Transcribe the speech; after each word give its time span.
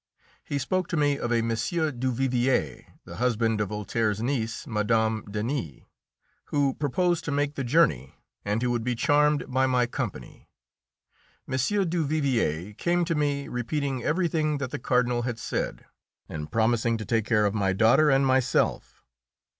He 0.43 0.57
spoke 0.57 0.87
to 0.87 0.97
me 0.97 1.19
of 1.19 1.31
a 1.31 1.37
M. 1.45 1.49
Duvivier, 1.49 2.85
the 3.05 3.17
husband 3.17 3.61
of 3.61 3.69
Voltaire's 3.69 4.19
niece, 4.19 4.65
Mme. 4.65 5.19
Denis, 5.29 5.83
who 6.45 6.73
proposed 6.73 7.23
to 7.25 7.31
make 7.31 7.53
the 7.53 7.63
journey, 7.63 8.15
and 8.43 8.63
who 8.63 8.71
would 8.71 8.83
be 8.83 8.95
charmed 8.95 9.43
with 9.43 9.51
my 9.69 9.85
company. 9.85 10.49
M. 11.47 11.53
Duvivier 11.53 12.73
came 12.79 13.05
to 13.05 13.13
me, 13.13 13.47
repeating 13.47 14.01
everything 14.03 14.57
that 14.57 14.71
the 14.71 14.79
Cardinal 14.79 15.21
had 15.21 15.37
said, 15.37 15.85
and 16.27 16.51
promising 16.51 16.97
to 16.97 17.05
take 17.05 17.25
care 17.27 17.45
of 17.45 17.53
my 17.53 17.71
daughter 17.71 18.09
and 18.09 18.25
myself. 18.25 19.03